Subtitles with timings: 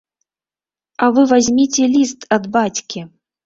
[1.03, 3.09] А вы вазьміце ліст ад бацькі!